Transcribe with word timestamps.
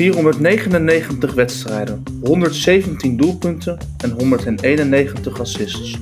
499 0.00 1.34
wedstrijden, 1.34 2.02
117 2.22 3.16
doelpunten 3.16 3.78
en 4.04 4.10
191 4.10 5.40
assists. 5.40 5.98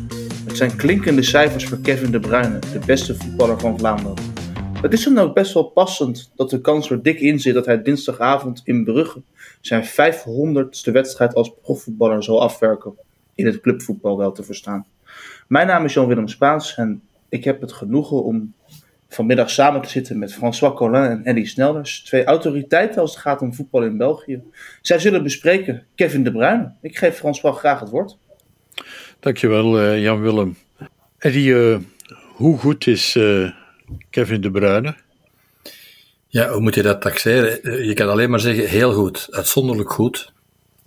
Het 0.47 0.57
zijn 0.57 0.77
klinkende 0.77 1.23
cijfers 1.23 1.67
voor 1.67 1.79
Kevin 1.79 2.11
De 2.11 2.21
Bruyne, 2.21 2.59
de 2.59 2.81
beste 2.87 3.15
voetballer 3.15 3.61
van 3.61 3.79
Vlaanderen. 3.79 4.25
Het 4.83 4.93
is 4.93 5.05
dan 5.05 5.19
ook 5.19 5.35
best 5.35 5.55
wel 5.55 5.65
passend 5.65 6.33
dat 6.37 6.51
de 6.51 6.61
kans 6.61 6.91
er 6.91 7.03
dik 7.03 7.21
in 7.21 7.41
zit 7.41 7.55
dat 7.55 7.67
hij 7.67 7.83
dinsdagavond 7.83 8.61
in 8.65 8.85
Brugge 8.85 9.23
zijn 9.61 9.85
500ste 9.85 10.93
wedstrijd 10.93 11.35
als 11.35 11.53
profvoetballer 11.63 12.23
zal 12.23 12.43
afwerken. 12.43 12.93
In 13.35 13.47
het 13.47 13.61
clubvoetbal 13.61 14.19
wel 14.19 14.33
te 14.33 14.43
verstaan. 14.43 14.87
Mijn 15.49 15.67
naam 15.67 15.85
is 15.85 15.95
Jan-Willem 15.95 16.29
Spaans 16.29 16.75
en 16.75 17.03
ik 17.29 17.45
heb 17.45 17.61
het 17.61 17.73
genoegen 17.73 18.25
om 18.25 18.53
vanmiddag 19.09 19.51
samen 19.51 19.83
te 19.83 19.89
zitten 19.89 20.19
met 20.19 20.35
François 20.35 20.75
Collin 20.75 21.03
en 21.03 21.25
Eddie 21.25 21.47
Snelders. 21.47 22.03
Twee 22.03 22.25
autoriteiten 22.25 23.01
als 23.01 23.11
het 23.11 23.21
gaat 23.21 23.41
om 23.41 23.55
voetbal 23.55 23.83
in 23.83 23.97
België. 23.97 24.43
Zij 24.83 24.99
zullen 24.99 25.23
bespreken 25.23 25.87
Kevin 25.95 26.25
De 26.25 26.33
Bruyne. 26.33 26.73
Ik 26.83 26.99
geef 26.99 27.17
François 27.17 27.59
graag 27.59 27.81
het 27.81 27.91
woord. 27.91 28.17
Dankjewel 29.21 29.81
uh, 29.81 30.03
Jan-Willem. 30.03 30.57
Eddie, 31.19 31.51
uh, 31.51 31.79
hoe 32.35 32.59
goed 32.59 32.87
is 32.87 33.17
uh, 33.17 33.51
Kevin 34.11 34.41
De 34.41 34.51
Bruyne? 34.51 34.95
Ja, 36.27 36.49
hoe 36.49 36.61
moet 36.61 36.75
je 36.75 36.83
dat 36.83 37.03
taxeren? 37.03 37.87
Je 37.87 37.95
kan 37.95 38.09
alleen 38.09 38.31
maar 38.31 38.41
zeggen 38.41 38.69
heel 38.69 38.93
goed, 38.93 39.29
uitzonderlijk 39.31 39.93
goed. 39.93 40.33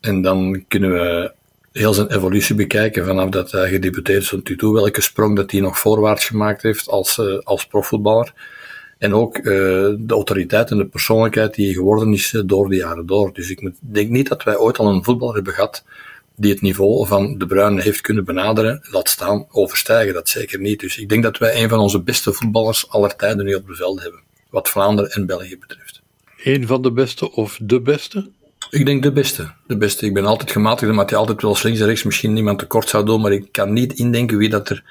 En 0.01 0.21
dan 0.21 0.65
kunnen 0.67 0.91
we 0.91 1.31
heel 1.71 1.93
zijn 1.93 2.11
evolutie 2.11 2.55
bekijken 2.55 3.05
vanaf 3.05 3.29
dat 3.29 3.51
hij 3.51 3.69
gedebuteerd 3.69 4.21
is 4.21 4.55
toe, 4.57 4.73
welke 4.73 5.01
sprong 5.01 5.35
dat 5.35 5.51
hij 5.51 5.59
nog 5.59 5.79
voorwaarts 5.79 6.25
gemaakt 6.25 6.61
heeft 6.61 6.87
als, 6.87 7.17
uh, 7.17 7.39
als 7.43 7.67
profvoetballer. 7.67 8.33
En 8.97 9.13
ook 9.13 9.37
uh, 9.37 9.43
de 9.43 10.13
autoriteit 10.13 10.71
en 10.71 10.77
de 10.77 10.85
persoonlijkheid 10.85 11.53
die 11.53 11.65
hij 11.65 11.73
geworden 11.73 12.13
is 12.13 12.33
uh, 12.33 12.41
door 12.45 12.69
de 12.69 12.75
jaren 12.75 13.05
door. 13.05 13.33
Dus 13.33 13.49
ik 13.49 13.71
denk 13.79 14.09
niet 14.09 14.27
dat 14.27 14.43
wij 14.43 14.57
ooit 14.57 14.77
al 14.77 14.87
een 14.87 15.03
voetballer 15.03 15.35
hebben 15.35 15.53
gehad 15.53 15.83
die 16.35 16.51
het 16.51 16.61
niveau 16.61 17.07
van 17.07 17.37
De 17.37 17.45
Bruyne 17.45 17.81
heeft 17.81 18.01
kunnen 18.01 18.25
benaderen, 18.25 18.81
laat 18.91 19.09
staan 19.09 19.45
overstijgen, 19.49 20.13
dat 20.13 20.29
zeker 20.29 20.59
niet. 20.59 20.79
Dus 20.79 20.97
ik 20.97 21.09
denk 21.09 21.23
dat 21.23 21.37
wij 21.37 21.63
een 21.63 21.69
van 21.69 21.79
onze 21.79 22.01
beste 22.01 22.33
voetballers 22.33 22.89
aller 22.89 23.15
tijden 23.15 23.45
nu 23.45 23.55
op 23.55 23.67
de 23.67 23.75
veld 23.75 24.01
hebben, 24.01 24.19
wat 24.49 24.69
Vlaanderen 24.69 25.11
en 25.11 25.25
België 25.25 25.57
betreft. 25.57 26.01
Een 26.43 26.67
van 26.67 26.81
de 26.81 26.91
beste 26.91 27.31
of 27.31 27.59
de 27.61 27.81
beste? 27.81 28.29
Ik 28.69 28.85
denk 28.85 29.03
de 29.03 29.11
beste. 29.11 29.51
De 29.67 29.77
beste. 29.77 30.05
Ik 30.05 30.13
ben 30.13 30.25
altijd 30.25 30.51
gematigd 30.51 30.91
omdat 30.91 31.09
hij 31.09 31.19
altijd 31.19 31.41
wel 31.41 31.57
links 31.63 31.79
en 31.79 31.85
rechts 31.85 32.03
misschien 32.03 32.33
niemand 32.33 32.59
tekort 32.59 32.89
zou 32.89 33.05
doen, 33.05 33.21
maar 33.21 33.31
ik 33.31 33.51
kan 33.51 33.73
niet 33.73 33.93
indenken 33.93 34.37
wie 34.37 34.49
dat 34.49 34.69
er 34.69 34.83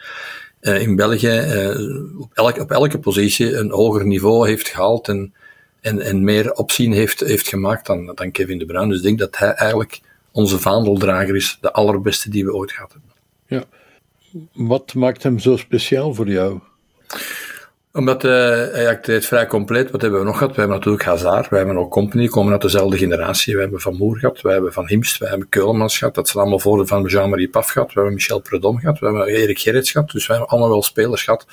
uh, 0.61 0.83
in 0.83 0.97
België 0.97 1.29
uh, 1.29 2.21
op, 2.21 2.31
elk, 2.35 2.59
op 2.59 2.71
elke 2.71 2.99
positie 2.99 3.57
een 3.57 3.71
hoger 3.71 4.07
niveau 4.07 4.49
heeft 4.49 4.69
gehaald 4.69 5.09
en, 5.09 5.35
en, 5.81 6.01
en 6.01 6.25
meer 6.25 6.53
opzien 6.53 6.93
heeft, 6.93 7.21
heeft 7.21 7.49
gemaakt 7.49 7.87
dan, 7.87 8.13
dan 8.15 8.31
Kevin 8.31 8.59
De 8.59 8.67
Bruyne. 8.67 8.89
Dus 8.89 8.97
ik 8.97 9.03
denk 9.03 9.19
dat 9.19 9.39
hij 9.39 9.53
eigenlijk 9.53 10.01
onze 10.33 10.59
vaandeldrager 10.59 11.37
is, 11.37 11.59
de 11.61 11.73
allerbeste 11.73 12.31
die 12.31 12.45
we 12.45 12.55
ooit 12.55 12.73
gehad 12.73 12.93
hebben. 12.93 13.11
Ja. 13.47 13.65
Wat 14.53 14.95
maakt 14.95 15.23
hem 15.23 15.39
zo 15.39 15.57
speciaal 15.57 16.15
voor 16.15 16.29
jou? 16.29 16.61
Omdat 17.93 18.25
uh, 18.25 18.31
hij 18.73 18.89
acteert 18.89 19.27
vrij 19.27 19.47
compleet. 19.47 19.91
Wat 19.91 20.01
hebben 20.01 20.21
we 20.21 20.27
nog 20.27 20.39
gehad? 20.39 20.55
We 20.55 20.61
hebben 20.61 20.77
natuurlijk 20.77 21.05
Hazard, 21.05 21.49
we 21.49 21.57
hebben 21.57 21.79
ook 21.79 21.91
Company, 21.91 22.27
komen 22.27 22.53
uit 22.53 22.63
dezelfde 22.63 22.97
generatie. 22.97 23.55
We 23.55 23.61
hebben 23.61 23.81
Van 23.81 23.97
Moer 23.97 24.19
gehad, 24.19 24.41
we 24.41 24.51
hebben 24.51 24.73
Van 24.73 24.87
Himst, 24.87 25.19
we 25.19 25.29
hebben 25.29 25.49
Keulemans 25.49 25.99
gehad. 25.99 26.15
Dat 26.15 26.29
zijn 26.29 26.43
allemaal 26.43 26.59
voor 26.59 26.87
van 26.87 27.05
Jean-Marie 27.05 27.49
Paf 27.49 27.69
gehad. 27.69 27.89
We 27.89 27.95
hebben 27.95 28.15
Michel 28.15 28.41
Predom 28.41 28.79
gehad, 28.79 28.99
we 28.99 29.07
hebben 29.07 29.27
Erik 29.27 29.59
Gerrits 29.59 29.91
gehad. 29.91 30.11
Dus 30.11 30.27
we 30.27 30.33
hebben 30.33 30.51
allemaal 30.51 30.71
wel 30.71 30.83
spelers 30.83 31.23
gehad 31.23 31.47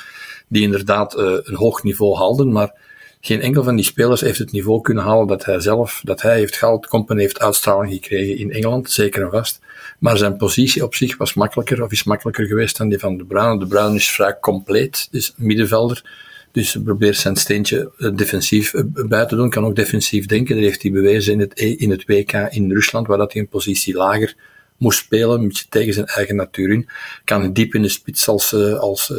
die 0.47 0.63
inderdaad 0.63 1.17
uh, 1.17 1.37
een 1.43 1.55
hoog 1.55 1.83
niveau 1.83 2.17
haalden. 2.17 2.51
Maar 2.51 2.73
geen 3.21 3.41
enkel 3.41 3.63
van 3.63 3.75
die 3.75 3.85
spelers 3.85 4.21
heeft 4.21 4.39
het 4.39 4.51
niveau 4.51 4.81
kunnen 4.81 5.03
halen 5.03 5.27
dat 5.27 5.45
hij 5.45 5.59
zelf, 5.59 6.01
dat 6.03 6.21
hij 6.21 6.37
heeft 6.37 6.55
gehaald. 6.55 6.87
Company 6.87 7.21
heeft 7.21 7.39
uitstraling 7.39 7.93
gekregen 7.93 8.37
in 8.37 8.51
Engeland, 8.51 8.91
zeker 8.91 9.23
en 9.23 9.31
vast. 9.31 9.59
Maar 9.99 10.17
zijn 10.17 10.37
positie 10.37 10.83
op 10.83 10.95
zich 10.95 11.17
was 11.17 11.33
makkelijker, 11.33 11.83
of 11.83 11.91
is 11.91 12.03
makkelijker 12.03 12.45
geweest 12.45 12.77
dan 12.77 12.89
die 12.89 12.99
van 12.99 13.17
De 13.17 13.25
Bruyne. 13.25 13.59
De 13.59 13.67
Bruyne 13.67 13.95
is 13.95 14.11
vrij 14.11 14.37
compleet, 14.39 15.07
is 15.11 15.33
middenvelder. 15.37 16.25
Dus 16.51 16.77
probeert 16.83 17.17
zijn 17.17 17.35
steentje 17.35 17.91
defensief 18.15 18.73
bij 18.85 19.25
te 19.25 19.35
doen. 19.35 19.49
Kan 19.49 19.65
ook 19.65 19.75
defensief 19.75 20.25
denken. 20.25 20.55
Dat 20.55 20.63
heeft 20.63 20.81
hij 20.81 20.91
bewezen 20.91 21.33
in 21.33 21.39
het, 21.39 21.59
in 21.59 21.89
het 21.89 22.05
WK 22.05 22.31
in 22.31 22.71
Rusland, 22.71 23.07
waar 23.07 23.17
dat 23.17 23.33
hij 23.33 23.41
een 23.41 23.47
positie 23.47 23.95
lager 23.95 24.35
moest 24.77 24.99
spelen, 24.99 25.39
een 25.39 25.47
beetje 25.47 25.65
tegen 25.69 25.93
zijn 25.93 26.05
eigen 26.05 26.35
natuur 26.35 26.71
in. 26.71 26.89
Kan 27.23 27.53
diep 27.53 27.73
in 27.73 27.81
de 27.81 27.89
spits 27.89 28.27
als, 28.27 28.53
als 28.79 29.13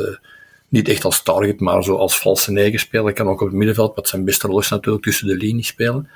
niet 0.68 0.88
echt 0.88 1.04
als 1.04 1.22
target, 1.22 1.60
maar 1.60 1.84
zo 1.84 1.96
als 1.96 2.18
valse 2.18 2.52
negen 2.52 2.78
spelen. 2.78 3.14
Kan 3.14 3.28
ook 3.28 3.40
op 3.40 3.46
het 3.46 3.56
middenveld, 3.56 3.94
wat 3.94 4.08
zijn 4.08 4.24
beste 4.24 4.56
is 4.58 4.68
natuurlijk, 4.68 5.04
tussen 5.04 5.26
de 5.26 5.36
linies 5.36 5.66
spelen. 5.66 6.08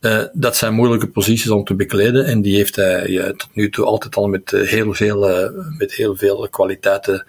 Uh, 0.00 0.22
dat 0.32 0.56
zijn 0.56 0.74
moeilijke 0.74 1.08
posities 1.08 1.50
om 1.50 1.64
te 1.64 1.74
bekleden 1.74 2.24
en 2.24 2.42
die 2.42 2.56
heeft 2.56 2.76
hij 2.76 3.08
ja, 3.08 3.26
tot 3.26 3.48
nu 3.52 3.70
toe 3.70 3.84
altijd 3.84 4.16
al 4.16 4.28
met 4.28 4.50
heel 4.50 4.94
veel, 4.94 5.50
met 5.78 5.92
heel 5.92 6.16
veel 6.16 6.48
kwaliteiten 6.50 7.26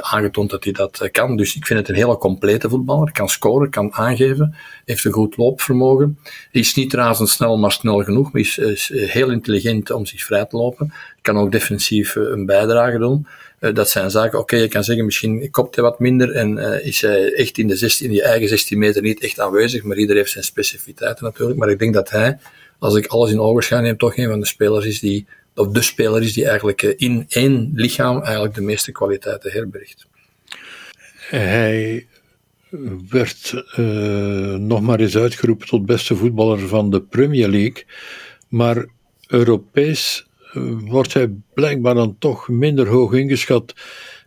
aangetoond 0.00 0.50
dat 0.50 0.64
hij 0.64 0.72
dat 0.72 1.08
kan. 1.10 1.36
Dus 1.36 1.56
ik 1.56 1.66
vind 1.66 1.78
het 1.78 1.88
een 1.88 1.94
hele 1.94 2.16
complete 2.16 2.68
voetballer. 2.68 3.12
Kan 3.12 3.28
scoren, 3.28 3.70
kan 3.70 3.92
aangeven, 3.92 4.54
heeft 4.84 5.04
een 5.04 5.12
goed 5.12 5.36
loopvermogen. 5.36 6.18
Is 6.50 6.74
niet 6.74 6.94
razendsnel, 6.94 7.58
maar 7.58 7.72
snel 7.72 8.02
genoeg. 8.02 8.32
Maar 8.32 8.42
is 8.42 8.90
heel 8.94 9.30
intelligent 9.30 9.90
om 9.90 10.06
zich 10.06 10.24
vrij 10.24 10.44
te 10.44 10.56
lopen. 10.56 10.92
Kan 11.22 11.38
ook 11.38 11.52
defensief 11.52 12.14
een 12.14 12.46
bijdrage 12.46 12.98
doen. 12.98 13.26
Uh, 13.64 13.74
dat 13.74 13.90
zijn 13.90 14.10
zaken, 14.10 14.38
oké, 14.38 14.56
je 14.56 14.68
kan 14.68 14.84
zeggen, 14.84 15.04
misschien 15.04 15.50
kopt 15.50 15.74
hij 15.74 15.84
wat 15.84 15.98
minder 15.98 16.30
en 16.30 16.56
uh, 16.56 16.86
is 16.86 17.00
hij 17.00 17.32
echt 17.32 17.58
in 17.58 17.66
de 17.66 17.76
16, 17.76 18.06
in 18.06 18.12
die 18.12 18.22
eigen 18.22 18.48
16 18.48 18.78
meter 18.78 19.02
niet 19.02 19.22
echt 19.22 19.40
aanwezig, 19.40 19.82
maar 19.82 19.96
ieder 19.96 20.16
heeft 20.16 20.30
zijn 20.30 20.44
specificiteiten 20.44 21.24
natuurlijk. 21.24 21.58
Maar 21.58 21.68
ik 21.68 21.78
denk 21.78 21.94
dat 21.94 22.10
hij, 22.10 22.38
als 22.78 22.94
ik 22.94 23.06
alles 23.06 23.30
in 23.30 23.40
ogenschouw 23.40 23.80
neem, 23.80 23.96
toch 23.96 24.16
een 24.16 24.28
van 24.28 24.40
de 24.40 24.46
spelers 24.46 24.86
is 24.86 25.00
die 25.00 25.26
of 25.54 25.68
de 25.68 25.82
speler 25.82 26.22
is 26.22 26.32
die 26.32 26.46
eigenlijk 26.46 26.82
in 26.82 27.24
één 27.28 27.72
lichaam 27.74 28.22
eigenlijk 28.22 28.54
de 28.54 28.60
meeste 28.60 28.92
kwaliteiten 28.92 29.50
herbergt. 29.52 30.06
Hij 31.16 32.06
werd 33.08 33.64
uh, 33.76 34.54
nog 34.54 34.80
maar 34.80 35.00
eens 35.00 35.16
uitgeroepen 35.16 35.66
tot 35.66 35.86
beste 35.86 36.16
voetballer 36.16 36.68
van 36.68 36.90
de 36.90 37.02
Premier 37.02 37.48
League, 37.48 37.84
maar 38.48 38.86
Europees 39.26 40.26
wordt 40.84 41.12
hij 41.12 41.30
blijkbaar 41.54 41.94
dan 41.94 42.16
toch 42.18 42.48
minder 42.48 42.86
hoog 42.86 43.12
ingeschat. 43.12 43.74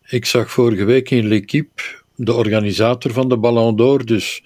Ik 0.07 0.25
zag 0.25 0.51
vorige 0.51 0.83
week 0.83 1.09
in 1.09 1.27
L'Equipe 1.27 1.81
de 2.15 2.33
organisator 2.33 3.11
van 3.11 3.29
de 3.29 3.37
Ballon 3.37 3.75
d'Or, 3.75 4.05
dus 4.05 4.43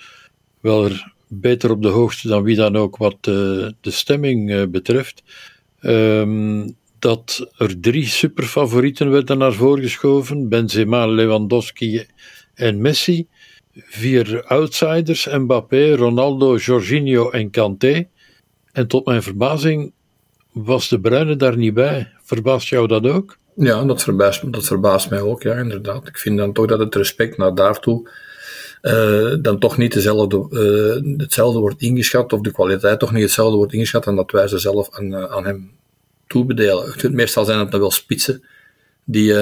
wel 0.60 0.86
er 0.86 1.14
beter 1.28 1.72
op 1.72 1.82
de 1.82 1.88
hoogte 1.88 2.28
dan 2.28 2.44
wie 2.44 2.56
dan 2.56 2.76
ook 2.76 2.98
wat 2.98 3.14
uh, 3.14 3.26
de 3.82 3.92
stemming 3.92 4.50
uh, 4.50 4.64
betreft. 4.68 5.24
Um, 5.82 6.76
dat 7.00 7.52
er 7.58 7.80
drie 7.80 8.06
superfavorieten 8.06 9.12
werden 9.12 9.38
naar 9.38 9.54
voren 9.54 9.84
geschoven: 9.84 10.50
Benzema, 10.50 11.08
Lewandowski 11.08 12.06
en 12.54 12.82
Messi. 12.82 13.28
Vier 13.74 14.44
outsiders: 14.46 15.28
Mbappé, 15.28 15.96
Ronaldo, 15.96 16.58
Jorginho 16.58 17.30
en 17.30 17.50
Kanté. 17.50 18.08
En 18.72 18.88
tot 18.88 19.06
mijn 19.06 19.24
verbazing 19.24 19.92
was 20.52 20.90
de 20.90 21.00
Bruine 21.00 21.36
daar 21.36 21.58
niet 21.58 21.74
bij. 21.74 22.12
Verbaast 22.24 22.70
jou 22.70 22.88
dat 22.88 23.08
ook? 23.08 23.38
Ja, 23.56 23.84
dat 23.84 24.04
verbaast, 24.04 24.54
dat 24.54 24.66
verbaast 24.66 25.10
mij 25.10 25.22
ook, 25.22 25.42
ja, 25.42 25.54
inderdaad. 25.54 26.08
Ik 26.08 26.18
vind 26.18 26.38
dan 26.38 26.54
toch 26.54 26.66
dat 26.66 26.80
het 26.80 26.96
respect 26.96 27.38
naar 27.38 27.56
daartoe 27.56 28.10
uh, 28.82 29.36
dan 29.42 29.60
toch 29.60 29.78
niet 29.78 29.94
dezelfde, 29.94 30.48
uh, 30.50 31.18
hetzelfde 31.18 31.60
wordt 31.60 31.82
ingeschat, 31.82 32.34
of 32.34 32.42
de 32.42 32.52
kwaliteit 32.52 33.00
toch 33.00 33.12
niet 33.12 33.24
hetzelfde 33.24 33.58
wordt 33.58 33.74
ingeschat, 33.74 34.04
dan 34.04 34.16
dat 34.16 34.32
wij 34.32 34.48
ze 34.48 34.58
zelf 34.58 34.90
aan, 34.92 35.06
uh, 35.06 35.24
aan 35.24 35.46
hem 35.46 35.72
toebedelen. 36.28 36.94
Meestal 37.12 37.46
zijn 37.46 37.60
het 37.60 37.72
dan 37.72 37.80
wel 37.80 37.92
spitsen 37.92 38.44
die 39.04 39.36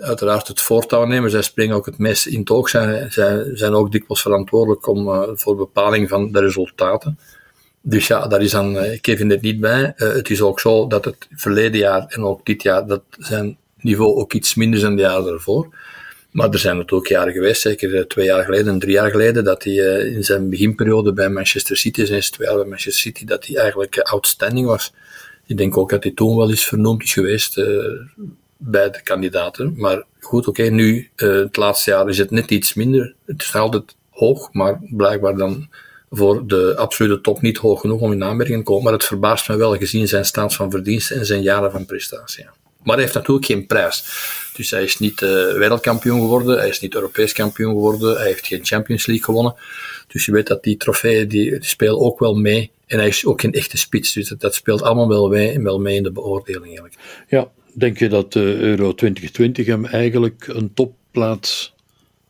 uiteraard 0.00 0.48
het 0.48 0.60
voortouw 0.60 1.04
nemen. 1.04 1.30
Zij 1.30 1.42
springen 1.42 1.76
ook 1.76 1.86
het 1.86 1.98
meest 1.98 2.26
in 2.26 2.38
het 2.38 2.50
oog. 2.50 2.68
Zij, 2.68 3.10
zij 3.10 3.50
zijn 3.52 3.72
ook 3.72 3.92
dikwijls 3.92 4.22
verantwoordelijk 4.22 4.86
om, 4.86 5.26
voor 5.38 5.56
bepaling 5.56 6.08
van 6.08 6.32
de 6.32 6.40
resultaten. 6.40 7.18
Dus 7.88 8.06
ja, 8.06 8.26
daar 8.26 8.42
is 8.42 8.50
dan 8.50 8.98
Kevin 9.00 9.30
er 9.30 9.38
niet 9.40 9.60
bij. 9.60 9.92
het 9.96 10.30
is 10.30 10.40
ook 10.40 10.60
zo 10.60 10.86
dat 10.86 11.04
het 11.04 11.28
verleden 11.30 11.80
jaar 11.80 12.04
en 12.08 12.22
ook 12.22 12.46
dit 12.46 12.62
jaar, 12.62 12.86
dat 12.86 13.02
zijn 13.18 13.56
niveau 13.80 14.16
ook 14.16 14.32
iets 14.32 14.54
minder 14.54 14.80
zijn 14.80 14.96
de 14.96 15.02
jaren 15.02 15.24
daarvoor. 15.24 15.74
Maar 16.30 16.50
er 16.50 16.58
zijn 16.58 16.76
natuurlijk 16.76 17.10
jaren 17.10 17.32
geweest, 17.32 17.60
zeker 17.60 18.06
twee 18.06 18.26
jaar 18.26 18.44
geleden 18.44 18.72
en 18.72 18.78
drie 18.78 18.92
jaar 18.92 19.10
geleden, 19.10 19.44
dat 19.44 19.64
hij 19.64 19.74
in 20.08 20.24
zijn 20.24 20.50
beginperiode 20.50 21.12
bij 21.12 21.28
Manchester 21.28 21.76
City, 21.76 22.04
zijn 22.04 22.20
twee 22.20 22.48
jaar 22.48 22.56
bij 22.56 22.66
Manchester 22.66 23.02
City, 23.02 23.24
dat 23.24 23.46
hij 23.46 23.56
eigenlijk 23.56 23.98
outstanding 23.98 24.66
was. 24.66 24.92
Ik 25.46 25.56
denk 25.56 25.76
ook 25.76 25.90
dat 25.90 26.02
hij 26.02 26.12
toen 26.12 26.36
wel 26.36 26.50
eens 26.50 26.64
vernoemd 26.64 27.02
is 27.02 27.12
geweest 27.12 27.54
bij 28.56 28.90
de 28.90 29.02
kandidaten. 29.02 29.74
Maar 29.76 30.04
goed, 30.20 30.46
oké, 30.46 30.62
nu, 30.62 31.10
het 31.16 31.56
laatste 31.56 31.90
jaar 31.90 32.08
is 32.08 32.18
het 32.18 32.30
net 32.30 32.50
iets 32.50 32.74
minder. 32.74 33.14
Het 33.24 33.42
is 33.42 33.54
altijd 33.54 33.96
hoog, 34.10 34.52
maar 34.52 34.80
blijkbaar 34.90 35.36
dan 35.36 35.68
voor 36.16 36.46
de 36.46 36.74
absolute 36.76 37.20
top 37.20 37.40
niet 37.40 37.56
hoog 37.56 37.80
genoeg 37.80 38.00
om 38.00 38.12
in 38.12 38.24
aanmerking 38.24 38.58
te 38.58 38.64
komen. 38.64 38.84
Maar 38.84 38.92
het 38.92 39.04
verbaast 39.04 39.48
me 39.48 39.56
wel 39.56 39.76
gezien 39.76 40.08
zijn 40.08 40.24
staat 40.24 40.54
van 40.54 40.70
verdiensten 40.70 41.16
en 41.16 41.26
zijn 41.26 41.42
jaren 41.42 41.70
van 41.70 41.86
prestatie. 41.86 42.44
Maar 42.86 42.94
hij 42.94 43.04
heeft 43.04 43.16
natuurlijk 43.16 43.46
geen 43.46 43.66
prijs. 43.66 44.04
Dus 44.54 44.70
hij 44.70 44.82
is 44.82 44.98
niet 44.98 45.20
uh, 45.20 45.28
wereldkampioen 45.52 46.20
geworden, 46.20 46.58
hij 46.58 46.68
is 46.68 46.80
niet 46.80 46.94
Europees 46.94 47.32
kampioen 47.32 47.72
geworden, 47.72 48.16
hij 48.16 48.26
heeft 48.26 48.46
geen 48.46 48.64
Champions 48.64 49.06
League 49.06 49.24
gewonnen. 49.24 49.54
Dus 50.08 50.24
je 50.24 50.32
weet 50.32 50.46
dat 50.46 50.62
die 50.62 50.76
trofeeën, 50.76 51.28
die, 51.28 51.58
die 51.78 51.90
ook 51.90 52.18
wel 52.18 52.34
mee. 52.34 52.70
En 52.86 52.98
hij 52.98 53.08
is 53.08 53.26
ook 53.26 53.40
geen 53.40 53.52
echte 53.52 53.76
spits, 53.76 54.12
dus 54.12 54.28
dat, 54.28 54.40
dat 54.40 54.54
speelt 54.54 54.82
allemaal 54.82 55.08
wel 55.08 55.28
mee, 55.28 55.60
wel 55.60 55.80
mee 55.80 55.96
in 55.96 56.02
de 56.02 56.12
beoordeling 56.12 56.64
eigenlijk. 56.64 56.94
Ja, 57.28 57.50
denk 57.72 57.98
je 57.98 58.08
dat 58.08 58.32
de 58.32 58.56
Euro 58.56 58.94
2020 58.94 59.66
hem 59.66 59.84
eigenlijk 59.84 60.46
een 60.46 60.74
topplaats 60.74 61.74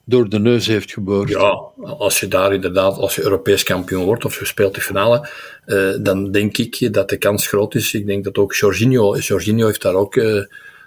door 0.09 0.29
de 0.29 0.39
neus 0.39 0.67
heeft 0.67 0.93
geboord. 0.93 1.29
Ja, 1.29 1.71
als 1.99 2.21
je 2.21 2.29
daar 2.29 2.55
inderdaad, 2.55 2.99
als 2.99 3.15
je 3.15 3.23
Europees 3.23 3.63
kampioen 3.63 4.05
wordt 4.05 4.25
of 4.25 4.39
je 4.39 4.45
speelt 4.45 4.75
de 4.75 4.81
finale, 4.81 5.29
uh, 5.67 5.95
dan 6.01 6.31
denk 6.31 6.59
ik 6.59 6.93
dat 6.93 7.09
de 7.09 7.17
kans 7.17 7.47
groot 7.47 7.75
is. 7.75 7.95
Ik 7.95 8.07
denk 8.07 8.25
dat 8.25 8.39
ook 8.39 8.55
Jorginho, 8.55 9.17
Jorginho 9.17 9.67
heeft 9.67 9.83
daar 9.83 9.95
ook 9.95 10.17
uh, 10.17 10.45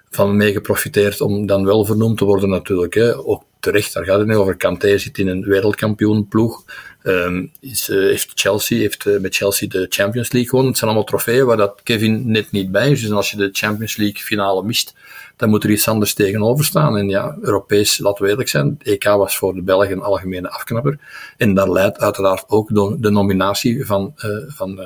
van 0.10 0.38
mee 0.38 0.52
geprofiteerd 0.52 1.22
om 1.22 1.46
dan 1.46 1.66
wel 1.66 1.86
vernoemd 1.86 2.18
te 2.18 2.26
worden 2.26 2.50
natuurlijk. 2.50 2.94
Hè. 2.94 3.18
Ook 3.18 3.44
terecht, 3.60 3.94
daar 3.94 4.06
gaat 4.06 4.18
het 4.20 4.28
niet 4.28 4.38
over. 4.38 4.58
Kanté 4.58 4.98
zit 4.98 5.18
in 5.18 5.28
een 5.28 5.42
wereldkampioenploeg. 5.42 6.64
Um, 7.04 7.52
is, 7.60 7.90
uh, 7.90 7.98
heeft 7.98 8.32
Chelsea, 8.36 8.78
heeft 8.80 9.06
uh, 9.06 9.20
met 9.20 9.36
Chelsea 9.36 9.68
de 9.68 9.86
Champions 9.90 10.32
League 10.32 10.50
gewonnen. 10.50 10.70
Het 10.70 10.80
zijn 10.80 10.90
allemaal 10.90 11.10
trofeeën 11.10 11.46
waar 11.46 11.58
dat 11.58 11.80
Kevin 11.84 12.32
net 12.32 12.52
niet 12.52 12.72
bij 12.72 12.92
is. 12.92 13.02
Dus 13.02 13.12
als 13.12 13.32
je 13.32 13.38
de 13.38 13.50
Champions 13.52 13.98
League 13.98 14.22
finale 14.22 14.64
mist, 14.64 14.96
dan 15.36 15.50
moet 15.50 15.64
er 15.64 15.70
iets 15.70 15.88
anders 15.88 16.14
tegenover 16.14 16.66
staan. 16.66 16.98
En 16.98 17.10
ja, 17.10 17.38
Europees, 17.42 17.98
laten 17.98 18.24
we 18.24 18.30
eerlijk 18.30 18.50
zijn, 18.50 18.78
EK 18.84 19.04
was 19.04 19.38
voor 19.38 19.54
de 19.54 19.62
Belgen 19.62 19.92
een 19.92 20.02
algemene 20.02 20.50
afknapper. 20.50 21.00
En 21.38 21.54
daar 21.54 21.72
leidt 21.72 22.00
uiteraard 22.00 22.44
ook 22.48 22.68
de, 23.02 23.10
nominatie 23.10 23.86
van, 23.86 24.14
uh, 24.18 24.32
van, 24.48 24.80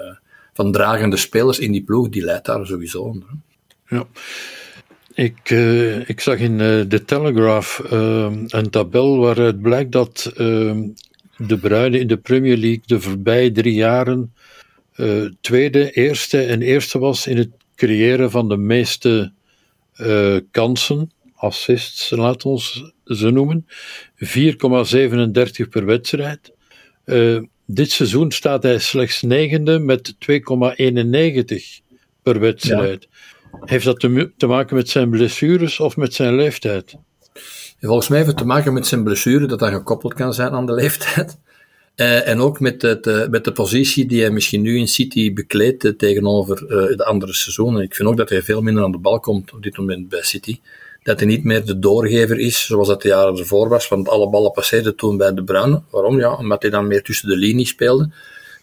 van 0.53 0.71
dragende 0.71 1.17
spelers 1.17 1.59
in 1.59 1.71
die 1.71 1.83
ploeg, 1.83 2.09
die 2.09 2.23
leidt 2.23 2.45
daar 2.45 2.65
sowieso 2.65 3.01
onder. 3.01 3.27
Ja. 3.87 4.05
Ik, 5.15 5.49
uh, 5.49 6.09
ik 6.09 6.19
zag 6.19 6.37
in 6.37 6.51
uh, 6.51 6.81
de 6.87 7.03
Telegraph 7.05 7.81
uh, 7.91 8.31
een 8.47 8.69
tabel 8.69 9.17
waaruit 9.17 9.61
blijkt 9.61 9.91
dat 9.91 10.31
de 11.37 11.57
Bruine 11.61 11.99
in 11.99 12.07
de 12.07 12.17
Premier 12.17 12.57
League 12.57 12.81
de 12.85 13.01
voorbije 13.01 13.51
drie 13.51 13.73
jaren 13.73 14.33
tweede, 15.41 15.91
eerste 15.91 16.41
en 16.41 16.61
eerste 16.61 16.99
was 16.99 17.27
in 17.27 17.37
het 17.37 17.49
creëren 17.75 18.31
van 18.31 18.49
de 18.49 18.57
meeste 18.57 19.31
kansen, 20.51 21.11
assists, 21.35 22.09
laat 22.09 22.45
ons 22.45 22.93
ze 23.05 23.29
noemen, 23.29 23.65
4,37 24.15 25.69
per 25.69 25.85
wedstrijd. 25.85 26.53
dit 27.65 27.91
seizoen 27.91 28.31
staat 28.31 28.63
hij 28.63 28.79
slechts 28.79 29.21
negende 29.21 29.79
met 29.79 30.15
2,91 30.29 30.35
per 32.23 32.39
wedstrijd. 32.39 33.07
Ja. 33.09 33.32
Heeft 33.65 33.85
dat 33.85 33.99
te, 34.37 34.47
maken 34.47 34.75
met 34.75 34.89
zijn 34.89 35.09
blessures 35.09 35.79
of 35.79 35.97
met 35.97 36.13
zijn 36.13 36.35
leeftijd? 36.35 36.95
Volgens 37.79 38.07
mij 38.07 38.17
heeft 38.17 38.29
het 38.29 38.39
te 38.39 38.45
maken 38.45 38.73
met 38.73 38.87
zijn 38.87 39.03
blessure, 39.03 39.45
dat 39.45 39.59
dat 39.59 39.71
gekoppeld 39.71 40.13
kan 40.13 40.33
zijn 40.33 40.51
aan 40.51 40.65
de 40.65 40.73
leeftijd. 40.81 41.37
Uh, 41.95 42.27
en 42.27 42.39
ook 42.39 42.59
met, 42.59 42.83
uh, 42.83 43.27
met 43.27 43.43
de 43.43 43.51
positie 43.51 44.05
die 44.05 44.21
hij 44.21 44.29
misschien 44.29 44.61
nu 44.61 44.77
in 44.77 44.87
City 44.87 45.33
bekleedt 45.33 45.83
uh, 45.83 45.91
tegenover 45.91 46.67
de 46.97 47.05
andere 47.05 47.33
seizoenen. 47.33 47.81
Ik 47.81 47.95
vind 47.95 48.09
ook 48.09 48.17
dat 48.17 48.29
hij 48.29 48.41
veel 48.41 48.61
minder 48.61 48.83
aan 48.83 48.91
de 48.91 48.97
bal 48.97 49.19
komt 49.19 49.53
op 49.53 49.63
dit 49.63 49.77
moment 49.77 50.09
bij 50.09 50.21
City. 50.21 50.59
Dat 51.03 51.19
hij 51.19 51.27
niet 51.27 51.43
meer 51.43 51.65
de 51.65 51.79
doorgever 51.79 52.39
is 52.39 52.65
zoals 52.65 52.87
dat 52.87 53.01
de 53.01 53.07
jaren 53.07 53.37
ervoor 53.37 53.69
was, 53.69 53.87
want 53.87 54.09
alle 54.09 54.29
ballen 54.29 54.51
passeerden 54.51 54.95
toen 54.95 55.17
bij 55.17 55.33
de 55.33 55.43
Bruyne. 55.43 55.81
Waarom? 55.89 56.19
Ja, 56.19 56.35
omdat 56.35 56.61
hij 56.61 56.71
dan 56.71 56.87
meer 56.87 57.03
tussen 57.03 57.29
de 57.29 57.35
linies 57.35 57.69
speelde 57.69 58.09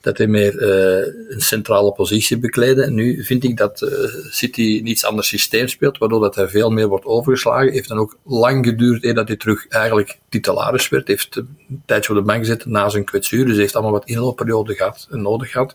dat 0.00 0.19
hij 0.19 0.26
meer 0.26 0.55
uh, 0.55 1.06
een 1.29 1.41
centrale 1.41 1.93
positie 1.93 2.38
bekleedde. 2.38 2.82
En 2.82 2.94
nu 2.94 3.25
vind 3.25 3.44
ik 3.44 3.56
dat 3.56 3.82
uh, 3.82 3.91
City 4.31 4.62
een 4.62 4.87
iets 4.87 5.06
systeem 5.19 5.69
speelt, 5.69 5.99
waardoor 5.99 6.20
dat 6.20 6.35
hij 6.35 6.49
veel 6.49 6.70
meer 6.70 6.88
wordt 6.88 7.05
overgeslagen. 7.05 7.73
Heeft 7.73 7.88
dan 7.88 7.99
ook 7.99 8.19
lang 8.25 8.67
geduurd 8.67 9.05
eer 9.05 9.14
dat 9.14 9.29
hij 9.29 9.37
terug 9.37 9.69
eigenlijk 9.69 10.19
titularis 10.29 10.88
werd. 10.88 11.08
Heeft 11.08 11.37
een 11.37 11.82
tijdje 11.87 12.11
op 12.12 12.19
de 12.19 12.25
bank 12.25 12.38
gezeten 12.38 12.70
na 12.70 12.88
zijn 12.88 13.05
kwetsuur, 13.05 13.47
dus 13.47 13.56
heeft 13.56 13.75
allemaal 13.75 13.93
wat 13.93 14.08
inloopperiode 14.08 14.75
gehad, 14.75 15.06
nodig 15.11 15.50
gehad. 15.50 15.75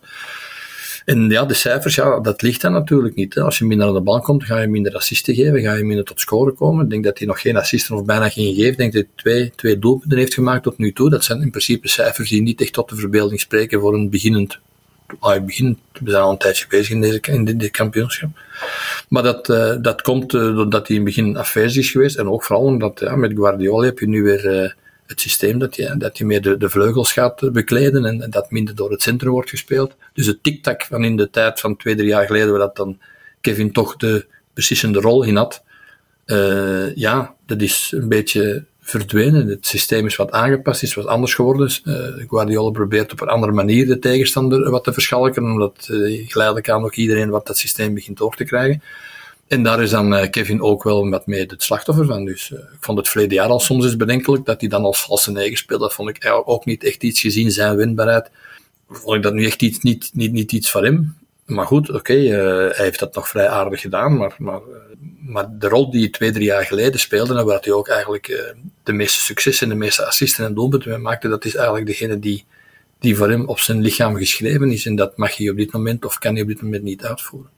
En 1.06 1.30
ja, 1.30 1.46
de 1.46 1.54
cijfers, 1.54 1.96
ja, 1.96 2.20
dat 2.20 2.42
ligt 2.42 2.62
dan 2.62 2.72
natuurlijk 2.72 3.16
niet. 3.16 3.40
Als 3.40 3.58
je 3.58 3.66
minder 3.66 3.88
aan 3.88 3.94
de 3.94 4.02
bal 4.02 4.22
komt, 4.22 4.44
ga 4.44 4.60
je 4.60 4.68
minder 4.68 4.96
assisten 4.96 5.36
geven, 5.36 5.62
ga 5.62 5.74
je 5.74 5.84
minder 5.84 6.06
tot 6.06 6.20
scoren 6.20 6.56
komen. 6.56 6.84
Ik 6.84 6.90
denk 6.90 7.04
dat 7.04 7.18
hij 7.18 7.28
nog 7.28 7.42
geen 7.42 7.58
assisten 7.58 7.96
of 7.96 8.06
bijna 8.06 8.30
geen 8.30 8.56
geeft. 8.56 8.72
Ik 8.72 8.78
denk 8.78 8.94
dat 8.94 9.02
hij 9.02 9.12
twee, 9.16 9.52
twee 9.56 9.80
doelpunten 9.80 10.18
heeft 10.18 10.34
gemaakt 10.34 10.64
tot 10.64 10.78
nu 10.78 10.94
toe. 10.94 11.10
Dat 11.10 11.24
zijn 11.24 11.42
in 11.42 11.50
principe 11.50 11.88
cijfers 11.88 12.30
die 12.30 12.42
niet 12.42 12.62
echt 12.62 12.74
tot 12.74 12.90
de 12.90 12.96
verbeelding 12.96 13.40
spreken 13.40 13.80
voor 13.80 13.94
een 13.94 14.10
beginnend 14.10 14.60
ah, 15.20 15.46
begin, 15.46 15.80
we 16.04 16.10
zijn 16.12 16.24
al 16.24 16.32
een 16.32 16.38
tijdje 16.38 16.66
bezig 16.70 16.90
in, 16.90 17.02
deze, 17.02 17.20
in 17.22 17.46
dit, 17.58 17.72
kampioenschap. 17.72 18.30
Maar 19.10 19.24
dat, 19.24 19.50
uh, 19.50 19.76
dat 19.82 20.02
komt 20.02 20.34
uh, 20.34 20.42
doordat 20.42 20.88
hij 20.88 20.98
in 20.98 21.06
het 21.06 21.16
begin 21.16 21.38
afwezig 21.38 21.84
is 21.84 21.92
geweest. 21.92 22.18
En 22.18 22.30
ook 22.30 22.44
vooral 22.44 22.66
omdat 22.66 23.00
ja, 23.00 23.16
met 23.16 23.32
Guardiola 23.36 23.86
heb 23.86 24.00
je 24.00 24.08
nu 24.08 24.24
weer 24.24 24.64
uh, 24.64 24.72
het 25.06 25.22
systeem 25.22 25.60
dat 25.60 25.76
je, 25.76 25.96
dat 25.98 26.18
je 26.18 26.26
meer 26.26 26.60
de, 26.60 26.70
vleugels 26.70 27.14
gaat 27.14 27.52
bekleden 27.52 28.06
en, 28.06 28.30
dat 28.30 28.52
minder 28.52 28.76
door 28.76 28.92
het 28.92 29.02
centrum 29.02 29.32
wordt 29.32 29.50
gespeeld. 29.50 29.96
Dus 30.14 30.26
het 30.26 30.44
tik-tak 30.44 30.86
van 30.86 31.04
in 31.04 31.16
de 31.16 31.30
tijd 31.30 31.60
van 31.60 31.78
twee, 31.78 31.96
drie 31.96 32.08
jaar 32.08 32.26
geleden, 32.26 32.50
waar 32.50 32.60
dat 32.60 32.76
dan 32.76 33.00
Kevin 33.42 33.72
toch 33.72 33.96
de 33.96 34.26
beslissende 34.54 35.00
rol 35.00 35.24
in 35.24 35.36
had, 35.36 35.64
uh, 36.26 36.96
ja, 36.96 37.36
dat 37.46 37.62
is 37.62 37.92
een 37.96 38.10
beetje 38.10 38.66
verdwenen. 38.80 39.48
Het 39.48 39.66
systeem 39.66 40.06
is 40.06 40.16
wat 40.16 40.32
aangepast, 40.32 40.84
is 40.84 40.94
wat 40.94 41.06
anders 41.06 41.34
geworden. 41.34 41.70
Uh, 41.84 42.28
Guardiola 42.28 42.72
probeert 42.72 43.12
op 43.12 43.22
een 43.22 43.28
andere 43.28 43.52
manier 43.52 43.86
de 43.86 44.00
tegenstander 44.00 44.70
wat 44.70 44.84
te 44.84 44.94
verschalken, 44.94 45.44
omdat 45.44 45.88
uh, 45.92 46.30
geleidelijk 46.30 46.70
aan 46.70 46.84
ook 46.84 46.96
iedereen 46.96 47.30
wat 47.30 47.48
dat 47.48 47.58
systeem 47.58 47.94
begint 47.94 48.18
door 48.18 48.36
te 48.36 48.44
krijgen. 48.44 48.82
En 49.48 49.64
daar 49.64 49.82
is 49.82 49.90
dan 49.90 50.14
uh, 50.14 50.30
Kevin 50.30 50.62
ook 50.62 50.84
wel 50.84 51.04
met 51.04 51.26
mee 51.26 51.46
het 51.46 51.64
slachtoffer 51.64 52.06
van. 52.06 52.26
Dus 52.26 52.50
uh, 52.50 52.60
ik 52.60 52.78
vond 52.80 52.98
het 52.98 53.10
verleden 53.10 53.34
jaar 53.34 53.50
al 53.50 53.60
soms 53.60 53.84
eens 53.84 53.98
bedenkelijk 53.98 54.46
dat 54.46 54.60
hij 54.60 54.70
dan 54.70 54.84
als 54.84 55.04
valse 55.04 55.32
negen 55.32 55.58
speelde. 55.58 55.84
Dat 55.84 55.94
vond 55.94 56.10
ik 56.10 56.42
ook 56.46 56.66
niet 56.66 56.84
echt 56.84 57.04
iets 57.04 57.22
gezien 57.22 57.52
zijn 57.52 57.76
winbaarheid. 57.76 58.30
Vond 58.90 59.16
ik 59.16 59.24
dat 59.24 59.34
nu 59.34 59.46
echt 59.46 59.62
iets, 59.62 59.80
niet, 59.80 60.10
niet, 60.14 60.32
niet 60.32 60.52
iets 60.52 60.72
van 60.72 60.84
hem. 60.84 61.18
Maar 61.46 61.66
goed, 61.66 61.92
oké, 61.92 62.14
uh, 62.14 62.30
hij 62.76 62.86
heeft 62.86 63.00
dat 63.00 63.16
nog 63.16 63.28
vrij 63.28 63.48
aardig 63.48 63.82
gedaan. 63.82 64.18
Maar, 64.18 64.36
maar, 64.38 64.60
maar 65.20 65.48
de 65.60 65.68
rol 65.68 65.92
die 65.92 66.02
hij 66.02 66.10
twee, 66.10 66.32
drie 66.32 66.46
jaar 66.46 66.66
geleden 66.66 67.00
speelde, 67.00 67.38
en 67.38 67.46
waar 67.46 67.60
hij 67.62 67.74
ook 67.74 67.88
eigenlijk 67.88 68.56
de 68.84 68.94
meeste 68.94 69.22
successen, 69.22 69.70
de 69.70 69.76
meeste 69.76 70.06
assisten 70.06 70.46
en 70.46 70.54
doelpunten 70.54 71.02
maakte, 71.02 71.28
dat 71.28 71.46
is 71.46 71.56
eigenlijk 71.56 71.86
degene 71.86 72.20
die, 72.20 72.46
die 73.00 73.16
voor 73.16 73.30
hem 73.30 73.46
op 73.46 73.60
zijn 73.60 73.82
lichaam 73.82 74.16
geschreven 74.16 74.72
is. 74.72 74.86
En 74.86 74.96
dat 74.96 75.18
mag 75.18 75.38
hij 75.38 75.50
op 75.50 75.58
dit 75.58 75.72
moment, 75.72 76.06
of 76.06 76.18
kan 76.18 76.34
hij 76.34 76.42
op 76.42 76.48
dit 76.48 76.62
moment 76.62 76.84
niet 76.84 77.06
uitvoeren. 77.06 77.55